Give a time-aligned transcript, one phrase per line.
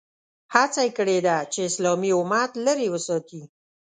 [0.53, 3.41] هڅه یې کړې ده چې اسلامي امت لرې وساتي.